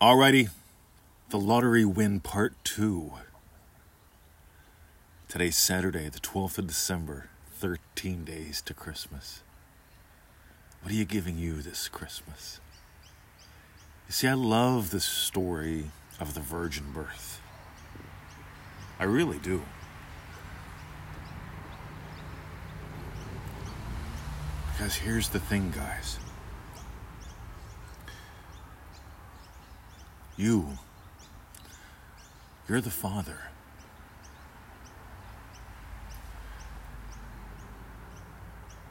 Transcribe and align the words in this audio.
Alrighty, 0.00 0.48
the 1.28 1.38
lottery 1.38 1.84
win 1.84 2.20
part 2.20 2.54
two. 2.64 3.12
Today's 5.28 5.58
Saturday, 5.58 6.08
the 6.08 6.18
12th 6.18 6.56
of 6.56 6.66
December, 6.68 7.28
13 7.58 8.24
days 8.24 8.62
to 8.62 8.72
Christmas. 8.72 9.42
What 10.80 10.90
are 10.90 10.94
you 10.94 11.04
giving 11.04 11.36
you 11.36 11.60
this 11.60 11.86
Christmas? 11.88 12.60
You 14.06 14.12
see, 14.12 14.26
I 14.26 14.32
love 14.32 14.88
the 14.88 15.00
story 15.00 15.90
of 16.18 16.32
the 16.32 16.40
virgin 16.40 16.92
birth. 16.94 17.42
I 18.98 19.04
really 19.04 19.38
do. 19.38 19.60
Because 24.72 24.94
here's 24.94 25.28
the 25.28 25.40
thing, 25.40 25.74
guys. 25.76 26.18
You, 30.40 30.78
you're 32.66 32.80
the 32.80 32.88
father. 32.88 33.36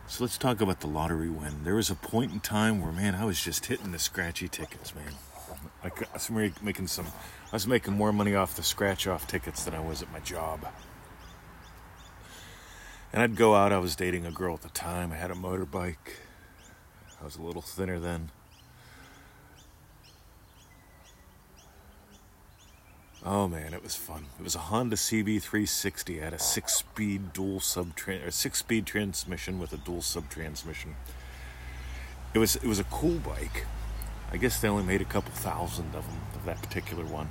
So 0.06 0.24
let's 0.24 0.38
talk 0.38 0.62
about 0.62 0.82
the 0.82 0.86
lottery 0.86 1.28
win. 1.28 1.64
There 1.64 1.74
was 1.74 1.90
a 1.90 1.96
point 1.96 2.32
in 2.32 2.40
time 2.40 2.84
where, 2.84 2.92
man, 2.92 3.16
I 3.16 3.26
was 3.26 3.44
just 3.44 3.66
hitting 3.66 3.92
the 3.92 3.98
scratchy 3.98 4.48
tickets, 4.48 4.94
man. 4.94 5.14
I 5.84 5.90
was 6.14 6.30
making 6.62 6.86
some, 6.86 7.08
I 7.08 7.56
was 7.56 7.66
making 7.66 7.96
more 7.96 8.14
money 8.14 8.36
off 8.36 8.56
the 8.56 8.62
scratch 8.62 9.08
off 9.08 9.26
tickets 9.26 9.64
than 9.64 9.74
I 9.74 9.80
was 9.80 10.04
at 10.04 10.12
my 10.12 10.20
job. 10.20 10.68
And 13.12 13.24
I'd 13.24 13.36
go 13.36 13.56
out. 13.56 13.72
I 13.72 13.80
was 13.80 13.96
dating 13.96 14.28
a 14.28 14.32
girl 14.32 14.54
at 14.54 14.62
the 14.62 14.70
time. 14.70 15.12
I 15.12 15.16
had 15.16 15.32
a 15.32 15.36
motorbike. 15.36 16.14
I 17.20 17.24
was 17.26 17.38
a 17.38 17.42
little 17.42 17.64
thinner 17.64 17.98
then. 17.98 18.30
Oh 23.26 23.50
man, 23.50 23.74
it 23.74 23.84
was 23.84 23.96
fun. 23.96 24.28
It 24.40 24.44
was 24.44 24.56
a 24.56 24.60
Honda 24.60 24.96
CB360. 24.96 26.18
It 26.18 26.24
had 26.24 26.34
a 26.34 26.40
six-speed 26.40 27.34
dual 27.34 27.60
sub 27.60 27.92
or 28.08 28.32
six-speed 28.32 28.86
transmission 28.86 29.60
with 29.60 29.74
a 29.74 29.78
dual 29.78 30.02
sub 30.02 30.30
transmission. 30.30 30.96
It 32.34 32.40
was 32.40 32.56
it 32.56 32.66
was 32.66 32.80
a 32.80 32.86
cool 32.86 33.20
bike. 33.20 33.66
I 34.32 34.38
guess 34.38 34.62
they 34.62 34.70
only 34.70 34.84
made 34.84 35.02
a 35.02 35.06
couple 35.06 35.32
thousand 35.32 35.96
of 35.96 36.08
them 36.08 36.22
of 36.34 36.46
that 36.46 36.62
particular 36.62 37.04
one. 37.04 37.30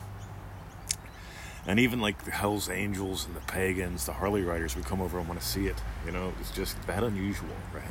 And 1.66 1.80
even 1.80 2.00
like 2.00 2.24
the 2.24 2.32
Hell's 2.32 2.68
Angels 2.68 3.26
and 3.26 3.34
the 3.34 3.40
Pagans, 3.40 4.04
the 4.04 4.12
Harley 4.12 4.42
riders 4.42 4.76
would 4.76 4.84
come 4.84 5.00
over 5.00 5.18
and 5.18 5.26
want 5.26 5.40
to 5.40 5.46
see 5.46 5.68
it. 5.68 5.76
You 6.04 6.12
know, 6.12 6.28
it 6.28 6.38
was 6.38 6.50
just 6.50 6.80
that 6.86 7.02
unusual, 7.02 7.48
right? 7.74 7.84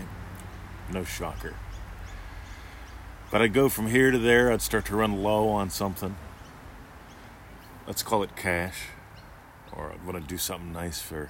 No 0.91 1.03
shocker. 1.03 1.55
But 3.31 3.41
I'd 3.41 3.53
go 3.53 3.69
from 3.69 3.87
here 3.87 4.11
to 4.11 4.17
there. 4.17 4.51
I'd 4.51 4.61
start 4.61 4.85
to 4.85 4.95
run 4.95 5.23
low 5.23 5.49
on 5.49 5.69
something 5.69 6.15
let's 7.87 8.03
call 8.03 8.21
it 8.21 8.35
cash, 8.35 8.89
or 9.71 9.93
I 9.93 10.05
want 10.05 10.21
to 10.21 10.27
do 10.27 10.37
something 10.37 10.73
nice 10.73 10.99
for 10.99 11.23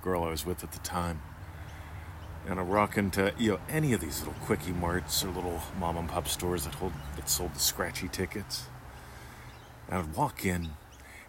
a 0.00 0.04
girl 0.04 0.24
I 0.24 0.30
was 0.30 0.46
with 0.46 0.64
at 0.64 0.72
the 0.72 0.78
time. 0.78 1.20
And 2.48 2.58
I 2.58 2.62
rock 2.62 2.96
into 2.96 3.32
you 3.38 3.52
know 3.52 3.60
any 3.68 3.92
of 3.92 4.00
these 4.00 4.20
little 4.20 4.34
quickie 4.44 4.72
marts 4.72 5.22
or 5.22 5.28
little 5.28 5.60
mom 5.78 5.96
and 5.96 6.08
pop 6.08 6.26
stores 6.26 6.64
that 6.64 6.74
hold 6.74 6.92
that 7.16 7.28
sold 7.28 7.54
the 7.54 7.60
scratchy 7.60 8.08
tickets. 8.08 8.64
And 9.88 9.98
I'd 9.98 10.16
walk 10.16 10.44
in, 10.44 10.70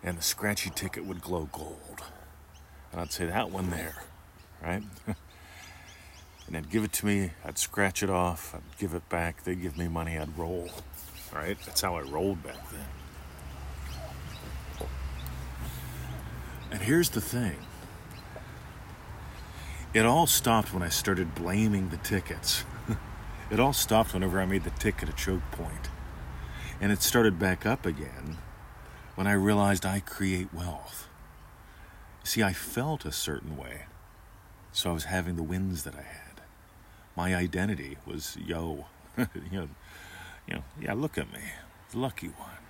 and 0.02 0.18
the 0.18 0.24
scratchy 0.24 0.72
ticket 0.72 1.06
would 1.06 1.22
glow 1.22 1.50
gold, 1.52 2.02
and 2.92 3.02
I'd 3.02 3.12
say 3.12 3.26
that 3.26 3.52
one 3.52 3.70
there, 3.70 4.02
right? 4.64 4.82
and 5.06 6.56
they'd 6.56 6.70
give 6.70 6.84
it 6.84 6.94
to 6.94 7.06
me. 7.06 7.32
I'd 7.46 7.60
scratch 7.60 8.02
it 8.02 8.10
off. 8.10 8.56
I'd 8.56 8.80
give 8.80 8.94
it 8.96 9.08
back. 9.10 9.44
They'd 9.44 9.62
give 9.62 9.78
me 9.78 9.88
money. 9.88 10.18
I'd 10.18 10.36
roll. 10.38 10.70
Right? 11.32 11.58
That's 11.66 11.82
how 11.82 11.96
I 11.96 12.02
rolled 12.02 12.44
back 12.44 12.72
then. 12.72 13.03
And 16.74 16.82
here's 16.82 17.10
the 17.10 17.22
thing 17.22 17.56
it 19.94 20.08
all 20.08 20.26
stopped 20.26 20.74
when 20.74 20.82
I 20.82 20.90
started 20.90 21.36
blaming 21.36 21.90
the 21.90 21.98
tickets. 21.98 22.66
it 23.52 23.60
all 23.60 23.74
stopped 23.74 24.16
whenever 24.16 24.42
I 24.42 24.48
made 24.48 24.64
the 24.64 24.72
ticket 24.72 25.08
a 25.08 25.14
choke 25.14 25.44
point. 25.52 25.90
And 26.82 26.92
it 26.92 27.04
started 27.04 27.38
back 27.38 27.68
up 27.68 27.86
again 27.86 28.38
when 29.14 29.28
I 29.28 29.34
realized 29.34 29.86
I 29.86 30.00
create 30.00 30.52
wealth. 30.52 31.08
See, 32.24 32.42
I 32.42 32.54
felt 32.54 33.06
a 33.06 33.12
certain 33.12 33.56
way, 33.56 33.84
so 34.72 34.90
I 34.90 34.94
was 34.94 35.04
having 35.04 35.36
the 35.36 35.44
wins 35.44 35.84
that 35.84 35.94
I 35.94 36.02
had. 36.02 36.42
My 37.16 37.36
identity 37.36 37.98
was 38.08 38.36
yo, 38.44 38.88
you 39.18 39.26
know, 39.52 39.70
you 40.48 40.56
know, 40.56 40.64
yeah, 40.82 40.94
look 40.94 41.20
at 41.20 41.32
me, 41.32 41.42
the 41.92 42.00
lucky 42.00 42.30
one. 42.30 42.63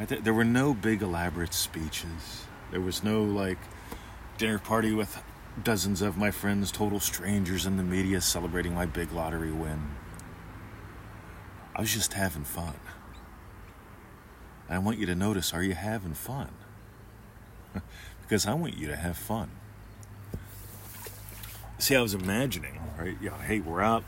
Right? 0.00 0.24
There 0.24 0.32
were 0.32 0.46
no 0.46 0.72
big 0.72 1.02
elaborate 1.02 1.52
speeches. 1.52 2.46
There 2.70 2.80
was 2.80 3.04
no 3.04 3.22
like 3.22 3.58
dinner 4.38 4.58
party 4.58 4.94
with 4.94 5.22
dozens 5.62 6.00
of 6.00 6.16
my 6.16 6.30
friends, 6.30 6.72
total 6.72 7.00
strangers 7.00 7.66
in 7.66 7.76
the 7.76 7.82
media 7.82 8.22
celebrating 8.22 8.72
my 8.72 8.86
big 8.86 9.12
lottery 9.12 9.52
win. 9.52 9.90
I 11.76 11.82
was 11.82 11.92
just 11.92 12.14
having 12.14 12.44
fun. 12.44 12.76
And 14.68 14.76
I 14.76 14.78
want 14.78 14.98
you 14.98 15.04
to 15.04 15.14
notice 15.14 15.52
are 15.52 15.62
you 15.62 15.74
having 15.74 16.14
fun? 16.14 16.48
because 18.22 18.46
I 18.46 18.54
want 18.54 18.78
you 18.78 18.88
to 18.88 18.96
have 18.96 19.18
fun. 19.18 19.50
See, 21.76 21.94
I 21.94 22.00
was 22.00 22.14
imagining, 22.14 22.80
right? 22.98 23.18
Yeah, 23.20 23.38
hey, 23.42 23.60
we're 23.60 23.82
out. 23.82 24.04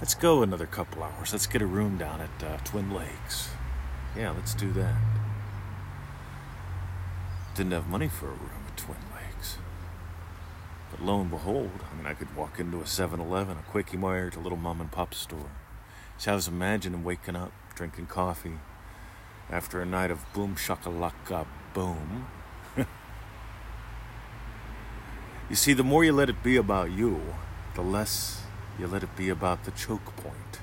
Let's 0.00 0.14
go 0.14 0.42
another 0.42 0.66
couple 0.66 1.02
hours. 1.02 1.32
Let's 1.32 1.46
get 1.46 1.60
a 1.60 1.66
room 1.66 1.98
down 1.98 2.22
at 2.22 2.42
uh, 2.42 2.56
Twin 2.64 2.90
Lakes. 2.90 3.50
Yeah, 4.16 4.30
let's 4.30 4.54
do 4.54 4.72
that. 4.72 5.15
Didn't 7.56 7.72
have 7.72 7.88
money 7.88 8.08
for 8.08 8.26
a 8.26 8.32
room 8.32 8.64
at 8.68 8.76
Twin 8.76 8.98
Lakes. 9.14 9.56
But 10.90 11.00
lo 11.00 11.22
and 11.22 11.30
behold, 11.30 11.70
I 11.90 11.96
mean, 11.96 12.04
I 12.04 12.12
could 12.12 12.36
walk 12.36 12.60
into 12.60 12.82
a 12.82 12.86
7 12.86 13.18
Eleven, 13.18 13.56
a 13.56 13.62
Quickie 13.62 13.96
Mart, 13.96 14.36
a 14.36 14.40
little 14.40 14.58
mom 14.58 14.78
and 14.82 14.92
pop 14.92 15.14
store. 15.14 15.50
So 16.18 16.32
I 16.32 16.34
was 16.34 16.48
imagining 16.48 17.02
waking 17.02 17.34
up, 17.34 17.52
drinking 17.74 18.08
coffee, 18.08 18.58
after 19.48 19.80
a 19.80 19.86
night 19.86 20.10
of 20.10 20.30
boom 20.34 20.54
shakalaka 20.54 21.46
boom. 21.72 22.26
you 25.48 25.56
see, 25.56 25.72
the 25.72 25.82
more 25.82 26.04
you 26.04 26.12
let 26.12 26.28
it 26.28 26.42
be 26.42 26.58
about 26.58 26.90
you, 26.90 27.22
the 27.74 27.80
less 27.80 28.42
you 28.78 28.86
let 28.86 29.02
it 29.02 29.16
be 29.16 29.30
about 29.30 29.64
the 29.64 29.70
choke 29.70 30.14
point. 30.16 30.60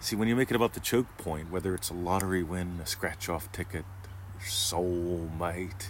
See, 0.00 0.16
when 0.16 0.28
you 0.28 0.36
make 0.36 0.50
it 0.50 0.54
about 0.54 0.74
the 0.74 0.80
choke 0.80 1.16
point, 1.16 1.50
whether 1.50 1.74
it's 1.74 1.88
a 1.88 1.94
lottery 1.94 2.42
win, 2.42 2.78
a 2.82 2.86
scratch 2.86 3.30
off 3.30 3.50
ticket, 3.50 3.86
soulmate, 4.44 5.88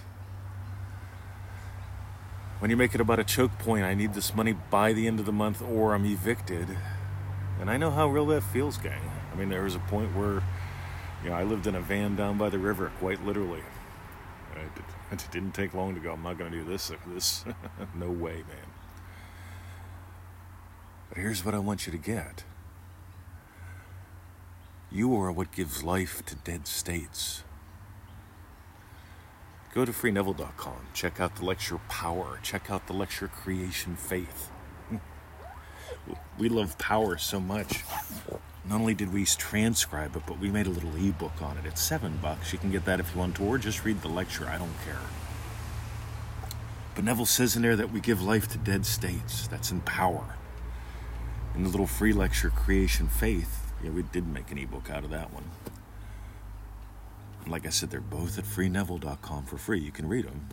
when 2.59 2.71
you 2.71 2.77
make 2.77 2.95
it 2.95 3.01
about 3.01 3.19
a 3.19 3.25
choke 3.25 3.59
point, 3.59 3.85
I 3.85 3.95
need 3.95 4.15
this 4.15 4.35
money 4.35 4.55
by 4.71 4.93
the 4.93 5.07
end 5.07 5.21
of 5.21 5.27
the 5.27 5.33
month 5.33 5.61
or 5.61 5.95
I'm 5.95 6.07
evicted. 6.07 6.79
And 7.61 7.71
I 7.71 7.77
know 7.77 7.91
how 7.91 8.09
real 8.09 8.27
that 8.27 8.43
feels, 8.43 8.79
gang. 8.79 9.03
I 9.33 9.37
mean, 9.37 9.49
there 9.49 9.63
was 9.63 9.75
a 9.75 9.81
point 9.81 10.17
where, 10.17 10.43
you 11.23 11.31
know, 11.31 11.35
I 11.35 11.43
lived 11.43 11.67
in 11.67 11.75
a 11.75 11.81
van 11.81 12.17
down 12.17 12.39
by 12.39 12.49
the 12.49 12.59
river, 12.59 12.91
quite 13.01 13.25
literally. 13.25 13.63
It, 15.13 15.27
didn't 15.31 15.53
take 15.53 15.75
long 15.75 15.95
to 15.95 16.01
go, 16.01 16.13
I'm 16.13 16.23
not 16.23 16.39
going 16.39 16.51
to 16.53 16.59
do 16.59 16.65
this. 16.65 16.91
This, 17.07 17.45
no 17.95 18.11
way, 18.11 18.37
man. 18.37 18.67
But 21.09 21.19
here's 21.19 21.45
what 21.45 21.55
I 21.55 21.59
want 21.59 21.87
you 21.87 21.93
to 21.93 21.99
get 21.99 22.45
you 24.91 25.15
are 25.17 25.33
what 25.33 25.51
gives 25.51 25.83
life 25.83 26.25
to 26.25 26.37
dead 26.37 26.69
states. 26.69 27.43
Go 29.75 29.85
to 29.85 29.91
freeneville.com, 29.91 30.87
check 30.95 31.19
out 31.19 31.35
the 31.35 31.45
lecture 31.45 31.79
Power, 31.89 32.39
check 32.45 32.71
out 32.71 32.87
the 32.87 32.93
lecture 32.93 33.27
Creation 33.27 33.97
Faith. 33.97 34.53
Hmm. 34.89 34.99
we 36.39 36.49
love 36.49 36.79
power 36.79 37.19
so 37.19 37.41
much. 37.41 37.83
Not 38.69 38.81
only 38.81 38.95
did 38.95 39.13
we 39.13 39.25
transcribe 39.25 40.15
it, 40.15 40.23
but 40.29 40.39
we 40.39 40.49
made 40.49 40.69
a 40.69 40.71
little 40.71 40.95
ebook 40.95 41.43
on 41.43 41.59
it. 41.59 41.67
It's 41.67 41.83
seven 41.83 42.19
bucks. 42.23 42.53
You 42.53 42.61
can 42.61 42.71
get 42.71 42.85
that 42.85 43.01
if 43.01 43.13
you 43.13 43.19
want 43.19 43.35
to, 43.37 43.43
or 43.43 43.59
just 43.59 43.85
read 43.85 44.01
the 44.01 44.09
lecture. 44.09 44.47
I 44.47 44.59
don't 44.59 44.81
care. 44.85 44.95
But 46.95 47.03
Neville 47.03 47.27
says 47.27 47.57
in 47.57 47.63
there 47.63 47.75
that 47.75 47.91
we 47.91 47.99
give 47.99 48.23
life 48.23 48.47
to 48.53 48.59
dead 48.59 48.87
states. 48.87 49.49
That's 49.49 49.73
in 49.73 49.81
power. 49.81 50.37
In 51.57 51.65
the 51.65 51.69
little 51.69 51.89
free 51.89 52.13
lecture 52.13 52.51
Creation 52.51 53.09
Faith, 53.09 53.73
yeah, 53.83 53.91
we 53.91 54.03
did 54.03 54.29
make 54.29 54.53
an 54.53 54.59
ebook 54.59 54.89
out 54.89 55.03
of 55.03 55.11
that 55.11 55.33
one. 55.35 55.51
Like 57.47 57.67
I 57.67 57.71
said, 57.71 57.91
they're 57.91 58.01
both 58.01 58.39
at 58.39 58.45
freeneville.com 58.45 59.45
for 59.45 59.59
free. 59.59 59.81
You 59.81 59.91
can 59.91 60.09
read 60.09 60.27
them. 60.27 60.49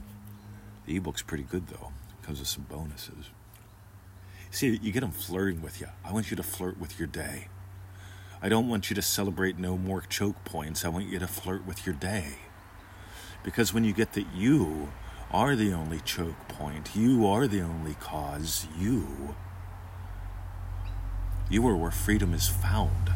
The 0.86 0.96
ebook's 0.98 1.22
pretty 1.22 1.44
good, 1.44 1.68
though. 1.68 1.92
Comes 2.24 2.40
with 2.40 2.48
some 2.48 2.66
bonuses. 2.70 3.30
See, 4.50 4.78
you 4.82 4.92
get 4.92 5.00
them 5.00 5.12
flirting 5.12 5.62
with 5.62 5.80
you. 5.80 5.88
I 6.04 6.12
want 6.12 6.30
you 6.30 6.38
to 6.38 6.44
flirt 6.44 6.78
with 6.80 7.00
your 7.00 7.08
day. 7.08 7.48
I 8.42 8.50
don't 8.50 8.68
want 8.68 8.90
you 8.90 8.96
to 8.96 9.02
celebrate 9.02 9.58
no 9.58 9.78
more 9.78 10.02
choke 10.02 10.44
points. 10.44 10.84
I 10.84 10.90
want 10.90 11.06
you 11.06 11.20
to 11.20 11.28
flirt 11.28 11.66
with 11.66 11.86
your 11.86 11.96
day. 11.96 12.36
Because 13.44 13.74
when 13.74 13.84
you 13.84 13.94
get 13.94 14.14
that 14.14 14.34
you 14.36 14.92
are 15.32 15.56
the 15.56 15.72
only 15.72 16.00
choke 16.02 16.48
point, 16.50 16.96
you 16.96 17.26
are 17.26 17.48
the 17.48 17.62
only 17.62 17.94
cause, 17.96 18.68
you, 18.78 19.36
you 21.50 21.66
are 21.68 21.76
where 21.76 21.92
freedom 21.92 22.34
is 22.34 22.48
found. 22.48 23.12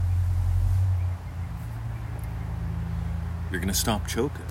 You're 3.51 3.59
going 3.59 3.71
to 3.71 3.79
stop 3.79 4.07
choking. 4.07 4.45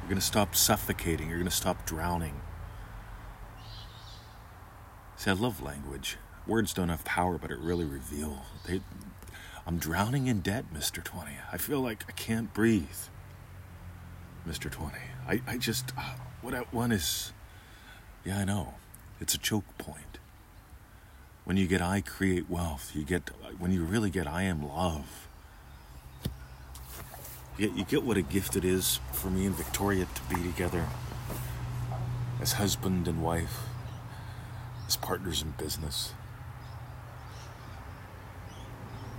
You're 0.00 0.08
going 0.08 0.20
to 0.20 0.26
stop 0.26 0.54
suffocating. 0.54 1.28
You're 1.28 1.38
going 1.38 1.50
to 1.50 1.56
stop 1.56 1.84
drowning. 1.84 2.40
See, 5.16 5.30
I 5.30 5.34
love 5.34 5.60
language. 5.60 6.16
Words 6.46 6.72
don't 6.72 6.88
have 6.88 7.04
power, 7.04 7.36
but 7.36 7.50
it 7.50 7.58
really 7.58 7.84
reveal. 7.84 8.42
They, 8.66 8.80
I'm 9.66 9.78
drowning 9.78 10.28
in 10.28 10.40
debt, 10.40 10.66
Mr. 10.72 11.02
20. 11.02 11.32
I 11.52 11.58
feel 11.58 11.80
like 11.80 12.04
I 12.08 12.12
can't 12.12 12.54
breathe, 12.54 12.86
Mr. 14.48 14.70
20. 14.70 14.96
I, 15.26 15.42
I 15.46 15.58
just, 15.58 15.92
uh, 15.98 16.14
what 16.40 16.54
I 16.54 16.62
want 16.72 16.92
is, 16.92 17.32
yeah, 18.24 18.38
I 18.38 18.44
know. 18.44 18.74
It's 19.20 19.34
a 19.34 19.38
choke 19.38 19.76
point. 19.76 20.18
When 21.44 21.56
you 21.56 21.66
get 21.66 21.82
I 21.82 22.00
create 22.00 22.48
wealth, 22.48 22.92
you 22.94 23.02
get, 23.02 23.30
when 23.58 23.72
you 23.72 23.82
really 23.82 24.10
get 24.10 24.26
I 24.26 24.44
am 24.44 24.66
love, 24.66 25.27
you 27.58 27.68
get, 27.68 27.76
you 27.76 27.84
get 27.84 28.02
what 28.04 28.16
a 28.16 28.22
gift 28.22 28.56
it 28.56 28.64
is 28.64 29.00
for 29.12 29.28
me 29.28 29.46
and 29.46 29.54
Victoria 29.54 30.06
to 30.06 30.34
be 30.34 30.42
together 30.42 30.86
as 32.40 32.52
husband 32.52 33.08
and 33.08 33.22
wife, 33.22 33.60
as 34.86 34.96
partners 34.96 35.42
in 35.42 35.50
business 35.52 36.12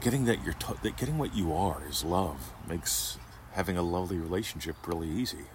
getting 0.02 0.26
that 0.26 0.44
you're 0.44 0.56
that 0.82 0.98
getting 0.98 1.18
what 1.18 1.36
you 1.36 1.54
are 1.54 1.82
is 1.90 2.04
love 2.04 2.54
makes 2.68 3.18
having 3.54 3.78
a 3.78 3.82
lovely 3.82 4.18
relationship 4.18 4.76
really 4.88 5.10
easy. 5.10 5.46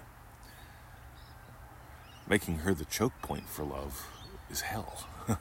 Making 2.28 2.58
her 2.58 2.75
the 2.75 2.84
choke 2.84 3.14
point 3.22 3.48
for 3.48 3.64
love 3.64 4.06
is 4.50 4.62
hell. 4.62 5.06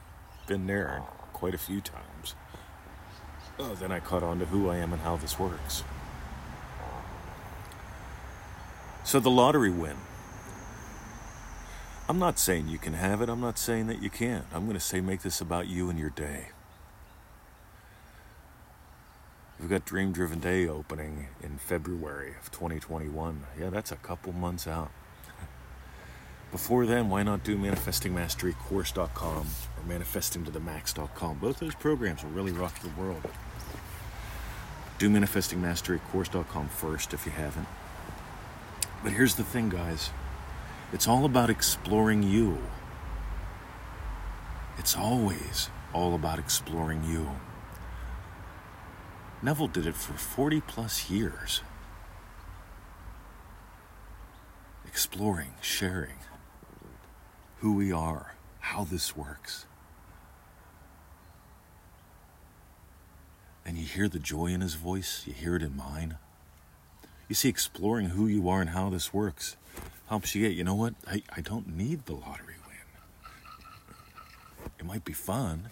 Been 0.47 0.67
there 0.67 1.03
quite 1.33 1.53
a 1.53 1.57
few 1.57 1.81
times. 1.81 2.35
Oh, 3.59 3.75
then 3.75 3.91
I 3.91 3.99
caught 3.99 4.23
on 4.23 4.39
to 4.39 4.45
who 4.45 4.69
I 4.69 4.77
am 4.77 4.93
and 4.93 5.01
how 5.01 5.17
this 5.17 5.39
works. 5.39 5.83
So 9.03 9.19
the 9.19 9.29
lottery 9.29 9.69
win. 9.69 9.97
I'm 12.07 12.19
not 12.19 12.39
saying 12.39 12.67
you 12.67 12.77
can 12.77 12.93
have 12.93 13.21
it. 13.21 13.29
I'm 13.29 13.41
not 13.41 13.57
saying 13.57 13.87
that 13.87 14.01
you 14.01 14.09
can't. 14.09 14.45
I'm 14.53 14.63
going 14.63 14.77
to 14.77 14.79
say 14.79 15.01
make 15.01 15.21
this 15.21 15.41
about 15.41 15.67
you 15.67 15.89
and 15.89 15.99
your 15.99 16.09
day. 16.09 16.49
We've 19.59 19.69
got 19.69 19.85
Dream 19.85 20.11
Driven 20.11 20.39
Day 20.39 20.67
opening 20.67 21.27
in 21.41 21.57
February 21.57 22.35
of 22.41 22.51
2021. 22.51 23.43
Yeah, 23.59 23.69
that's 23.69 23.91
a 23.91 23.95
couple 23.97 24.33
months 24.33 24.67
out. 24.67 24.91
Before 26.51 26.85
then, 26.85 27.09
why 27.09 27.23
not 27.23 27.43
do 27.43 27.57
manifestingmasterycourse.com 27.57 29.47
or 29.77 29.83
manifestingtothemax.com? 29.87 31.37
Both 31.39 31.59
those 31.59 31.75
programs 31.75 32.23
will 32.23 32.31
really 32.31 32.51
rock 32.51 32.75
your 32.83 32.93
world. 32.93 33.23
Do 34.97 35.09
manifestingmasterycourse.com 35.09 36.69
first 36.69 37.13
if 37.13 37.25
you 37.25 37.31
haven't. 37.31 37.67
But 39.03 39.11
here's 39.11 39.35
the 39.35 39.43
thing, 39.43 39.69
guys 39.69 40.09
it's 40.93 41.07
all 41.07 41.25
about 41.25 41.49
exploring 41.49 42.23
you. 42.23 42.57
It's 44.77 44.95
always 44.95 45.69
all 45.91 46.15
about 46.15 46.39
exploring 46.39 47.03
you. 47.03 47.31
Neville 49.41 49.67
did 49.67 49.85
it 49.85 49.95
for 49.95 50.13
40 50.13 50.61
plus 50.61 51.09
years. 51.09 51.61
Exploring, 54.87 55.53
sharing 55.61 56.17
who 57.59 57.73
we 57.73 57.91
are, 57.91 58.35
how 58.59 58.83
this 58.83 59.17
works. 59.17 59.65
And 63.65 63.77
you 63.77 63.85
hear 63.85 64.07
the 64.07 64.19
joy 64.19 64.47
in 64.47 64.61
his 64.61 64.75
voice, 64.75 65.23
you 65.25 65.33
hear 65.33 65.55
it 65.55 65.61
in 65.61 65.75
mine. 65.75 66.17
You 67.33 67.35
see, 67.35 67.49
exploring 67.49 68.09
who 68.09 68.27
you 68.27 68.47
are 68.47 68.61
and 68.61 68.69
how 68.69 68.91
this 68.91 69.11
works 69.11 69.57
helps 70.07 70.35
you 70.35 70.47
get, 70.47 70.55
you 70.55 70.63
know 70.63 70.75
what? 70.75 70.93
I, 71.07 71.23
I 71.35 71.41
don't 71.41 71.75
need 71.75 72.05
the 72.05 72.13
lottery 72.13 72.57
win. 72.67 73.31
It 74.77 74.85
might 74.85 75.03
be 75.03 75.13
fun, 75.13 75.69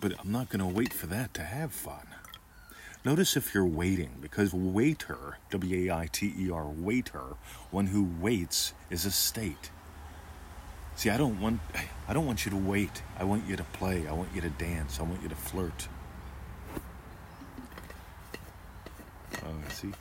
but 0.00 0.14
I'm 0.18 0.32
not 0.32 0.48
going 0.48 0.60
to 0.60 0.74
wait 0.74 0.94
for 0.94 1.06
that 1.08 1.34
to 1.34 1.42
have 1.42 1.70
fun. 1.70 2.06
Notice 3.04 3.36
if 3.36 3.52
you're 3.52 3.66
waiting, 3.66 4.12
because 4.22 4.54
waiter, 4.54 5.36
W 5.50 5.90
A 5.90 5.94
I 5.94 6.06
T 6.10 6.32
E 6.38 6.50
R, 6.50 6.64
waiter, 6.64 7.36
one 7.70 7.88
who 7.88 8.08
waits 8.18 8.72
is 8.88 9.04
a 9.04 9.10
state. 9.10 9.70
See, 10.94 11.10
I 11.10 11.18
don't 11.18 11.42
want 11.42 11.60
I 12.08 12.14
don't 12.14 12.24
want 12.24 12.46
you 12.46 12.50
to 12.52 12.56
wait. 12.56 13.02
I 13.18 13.24
want 13.24 13.46
you 13.46 13.54
to 13.56 13.64
play. 13.64 14.08
I 14.08 14.12
want 14.12 14.30
you 14.34 14.40
to 14.40 14.48
dance. 14.48 14.98
I 14.98 15.02
want 15.02 15.22
you 15.22 15.28
to 15.28 15.36
flirt. 15.36 15.88
Oh, 19.44 19.65
see, 19.76 19.92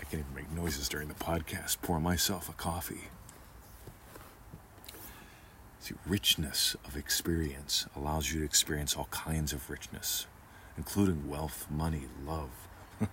I 0.00 0.04
can't 0.04 0.22
even 0.22 0.34
make 0.34 0.50
noises 0.52 0.88
during 0.88 1.08
the 1.08 1.14
podcast. 1.14 1.82
Pour 1.82 2.00
myself 2.00 2.48
a 2.48 2.52
coffee. 2.52 3.08
See, 5.80 5.94
richness 6.06 6.76
of 6.86 6.96
experience 6.96 7.86
allows 7.94 8.32
you 8.32 8.40
to 8.40 8.44
experience 8.44 8.96
all 8.96 9.08
kinds 9.10 9.52
of 9.52 9.68
richness, 9.68 10.26
including 10.78 11.28
wealth, 11.28 11.66
money, 11.70 12.04
love, 12.26 12.48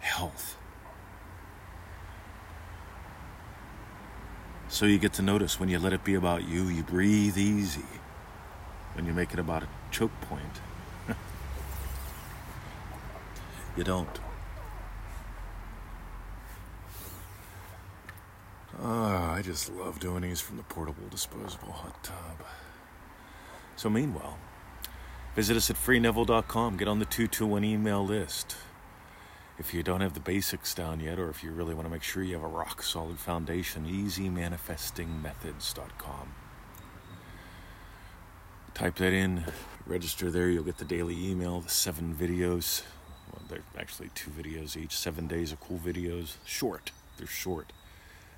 health. 0.00 0.56
So 4.68 4.86
you 4.86 4.98
get 4.98 5.12
to 5.14 5.22
notice 5.22 5.60
when 5.60 5.68
you 5.68 5.78
let 5.78 5.92
it 5.92 6.02
be 6.02 6.14
about 6.14 6.48
you, 6.48 6.64
you 6.64 6.82
breathe 6.82 7.38
easy. 7.38 7.86
When 8.94 9.06
you 9.06 9.12
make 9.12 9.32
it 9.32 9.38
about 9.38 9.62
a 9.62 9.68
choke 9.92 10.20
point, 10.22 10.60
you 13.76 13.84
don't. 13.84 14.18
Oh, 18.80 19.32
I 19.34 19.42
just 19.42 19.72
love 19.72 19.98
doing 19.98 20.22
these 20.22 20.40
from 20.40 20.56
the 20.56 20.62
portable 20.62 21.08
disposable 21.10 21.72
hot 21.72 22.04
tub. 22.04 22.46
So, 23.74 23.90
meanwhile, 23.90 24.38
visit 25.34 25.56
us 25.56 25.68
at 25.68 25.74
freeneville.com. 25.76 26.76
Get 26.76 26.86
on 26.86 27.00
the 27.00 27.04
221 27.04 27.64
email 27.64 28.06
list. 28.06 28.54
If 29.58 29.74
you 29.74 29.82
don't 29.82 30.00
have 30.00 30.14
the 30.14 30.20
basics 30.20 30.74
down 30.74 31.00
yet, 31.00 31.18
or 31.18 31.28
if 31.28 31.42
you 31.42 31.50
really 31.50 31.74
want 31.74 31.86
to 31.86 31.90
make 31.90 32.04
sure 32.04 32.22
you 32.22 32.34
have 32.34 32.44
a 32.44 32.48
rock 32.48 32.84
solid 32.84 33.18
foundation, 33.18 33.84
easymanifestingmethods.com. 33.84 36.34
Type 38.74 38.94
that 38.96 39.12
in, 39.12 39.44
register 39.86 40.30
there, 40.30 40.48
you'll 40.48 40.62
get 40.62 40.78
the 40.78 40.84
daily 40.84 41.28
email, 41.28 41.60
the 41.60 41.68
seven 41.68 42.14
videos. 42.14 42.84
Well, 43.32 43.42
they're 43.48 43.64
actually 43.76 44.10
two 44.14 44.30
videos 44.30 44.76
each, 44.76 44.96
seven 44.96 45.26
days 45.26 45.50
of 45.50 45.58
cool 45.58 45.80
videos. 45.84 46.36
Short, 46.44 46.92
they're 47.16 47.26
short. 47.26 47.72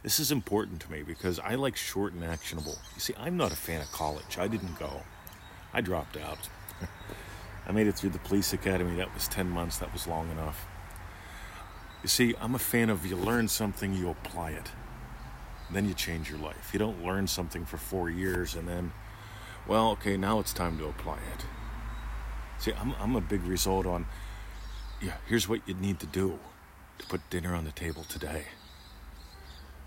This 0.02 0.18
is 0.18 0.32
important 0.32 0.80
to 0.82 0.90
me 0.90 1.02
because 1.02 1.38
I 1.38 1.56
like 1.56 1.76
short 1.76 2.14
and 2.14 2.24
actionable. 2.24 2.78
You 2.94 3.00
see, 3.00 3.14
I'm 3.18 3.36
not 3.36 3.52
a 3.52 3.56
fan 3.56 3.82
of 3.82 3.92
college. 3.92 4.38
I 4.38 4.48
didn't 4.48 4.78
go. 4.78 5.02
I 5.74 5.82
dropped 5.82 6.16
out. 6.16 6.48
I 7.66 7.72
made 7.72 7.86
it 7.86 7.96
through 7.96 8.10
the 8.10 8.18
police 8.20 8.54
academy. 8.54 8.96
That 8.96 9.12
was 9.12 9.28
10 9.28 9.48
months. 9.48 9.76
That 9.76 9.92
was 9.92 10.06
long 10.06 10.30
enough. 10.30 10.66
You 12.02 12.08
see, 12.08 12.34
I'm 12.40 12.54
a 12.54 12.58
fan 12.58 12.88
of 12.88 13.04
you 13.04 13.14
learn 13.14 13.46
something, 13.46 13.94
you 13.94 14.08
apply 14.08 14.52
it. 14.52 14.70
Then 15.70 15.86
you 15.86 15.92
change 15.92 16.30
your 16.30 16.38
life. 16.38 16.70
You 16.72 16.78
don't 16.78 17.04
learn 17.04 17.26
something 17.26 17.66
for 17.66 17.76
four 17.76 18.08
years 18.08 18.54
and 18.54 18.66
then, 18.66 18.92
well, 19.68 19.90
okay, 19.90 20.16
now 20.16 20.40
it's 20.40 20.54
time 20.54 20.78
to 20.78 20.86
apply 20.86 21.18
it. 21.34 21.44
See, 22.58 22.72
I'm, 22.72 22.94
I'm 22.98 23.16
a 23.16 23.20
big 23.20 23.42
result 23.42 23.84
on, 23.84 24.06
yeah, 25.02 25.16
here's 25.28 25.46
what 25.46 25.60
you 25.66 25.74
need 25.74 26.00
to 26.00 26.06
do 26.06 26.38
to 26.98 27.06
put 27.06 27.20
dinner 27.28 27.54
on 27.54 27.64
the 27.64 27.72
table 27.72 28.04
today. 28.04 28.46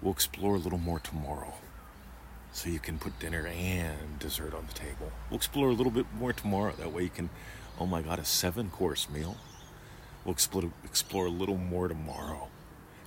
We'll 0.03 0.11
explore 0.11 0.55
a 0.55 0.59
little 0.59 0.79
more 0.79 0.99
tomorrow. 0.99 1.53
So 2.51 2.69
you 2.69 2.79
can 2.79 2.99
put 2.99 3.17
dinner 3.19 3.47
and 3.47 4.19
dessert 4.19 4.53
on 4.53 4.67
the 4.67 4.73
table. 4.73 5.11
We'll 5.29 5.37
explore 5.37 5.69
a 5.69 5.73
little 5.73 5.93
bit 5.93 6.05
more 6.19 6.33
tomorrow. 6.33 6.73
That 6.77 6.91
way 6.91 7.03
you 7.03 7.09
can, 7.09 7.29
oh 7.79 7.85
my 7.85 8.01
God, 8.01 8.19
a 8.19 8.25
seven 8.25 8.69
course 8.69 9.09
meal. 9.09 9.37
We'll 10.25 10.33
explore, 10.33 10.65
explore 10.83 11.27
a 11.27 11.31
little 11.31 11.57
more 11.57 11.87
tomorrow. 11.87 12.49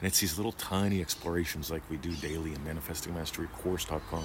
And 0.00 0.06
it's 0.06 0.20
these 0.20 0.38
little 0.38 0.52
tiny 0.52 1.02
explorations 1.02 1.70
like 1.70 1.82
we 1.90 1.98
do 1.98 2.14
daily 2.16 2.54
in 2.54 2.60
manifestingmasterycourse.com 2.60 4.24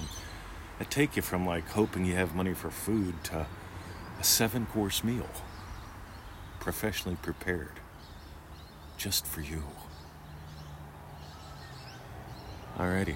that 0.80 0.90
take 0.90 1.18
you 1.18 1.22
from 1.22 1.46
like 1.46 1.68
hoping 1.68 2.06
you 2.06 2.16
have 2.16 2.34
money 2.34 2.54
for 2.54 2.72
food 2.72 3.22
to 3.26 3.46
a 4.20 4.24
seven 4.24 4.66
course 4.66 5.04
meal, 5.04 5.30
professionally 6.62 7.18
prepared, 7.22 7.80
just 8.98 9.26
for 9.26 9.42
you. 9.42 9.64
Alrighty. 12.82 13.14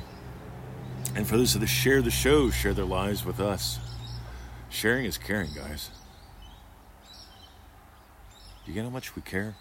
And 1.15 1.25
for 1.25 1.38
those 1.38 1.55
that 1.55 1.65
share 1.65 2.03
the 2.03 2.12
show, 2.12 2.51
share 2.51 2.75
their 2.75 2.86
lives 2.86 3.25
with 3.25 3.39
us. 3.39 3.79
Sharing 4.69 5.05
is 5.05 5.17
caring, 5.17 5.53
guys. 5.55 5.89
You 8.67 8.75
get 8.75 8.84
how 8.84 8.91
much 8.91 9.15
we 9.15 9.24
care? 9.24 9.55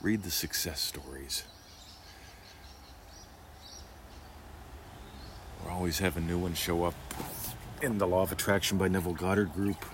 Read 0.00 0.22
the 0.22 0.30
success 0.30 0.80
stories. 0.80 1.44
We're 5.62 5.72
always 5.72 5.98
having 5.98 6.26
new 6.26 6.38
ones 6.38 6.56
show 6.56 6.84
up 6.84 6.94
in 7.82 7.98
the 7.98 8.06
Law 8.06 8.22
of 8.22 8.32
Attraction 8.32 8.78
by 8.78 8.88
Neville 8.88 9.12
Goddard 9.12 9.52
group. 9.52 9.84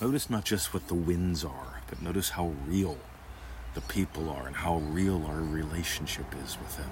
Notice 0.00 0.30
not 0.30 0.44
just 0.44 0.72
what 0.72 0.86
the 0.86 0.94
wins 0.94 1.44
are, 1.44 1.80
but 1.88 2.00
notice 2.00 2.30
how 2.30 2.52
real 2.68 2.96
the 3.74 3.80
people 3.82 4.28
are 4.30 4.46
and 4.46 4.56
how 4.56 4.76
real 4.78 5.24
our 5.26 5.40
relationship 5.40 6.26
is 6.44 6.58
with 6.58 6.76
them. 6.76 6.90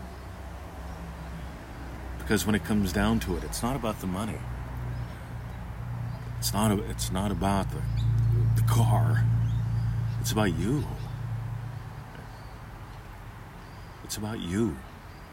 Because 2.18 2.46
when 2.46 2.54
it 2.54 2.64
comes 2.64 2.92
down 2.92 3.20
to 3.20 3.36
it, 3.36 3.44
it's 3.44 3.62
not 3.62 3.76
about 3.76 4.00
the 4.00 4.06
money. 4.06 4.38
It's 6.38 6.54
not. 6.54 6.78
It's 6.78 7.12
not 7.12 7.30
about 7.30 7.70
the 7.70 7.82
the 8.56 8.62
car. 8.62 9.24
It's 10.20 10.32
about 10.32 10.58
you. 10.58 10.84
It's 14.04 14.16
about 14.16 14.40
you 14.40 14.76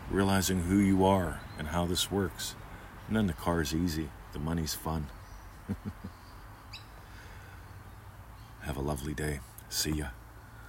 realizing 0.09 0.61
who 0.63 0.77
you 0.77 1.05
are 1.05 1.39
and 1.57 1.69
how 1.69 1.85
this 1.85 2.11
works. 2.11 2.55
And 3.07 3.15
then 3.15 3.27
the 3.27 3.33
car's 3.33 3.73
easy, 3.73 4.09
the 4.33 4.39
money's 4.39 4.73
fun. 4.75 5.07
Have 8.61 8.77
a 8.77 8.81
lovely 8.81 9.13
day. 9.13 9.39
See 9.69 9.91
ya. 9.91 10.07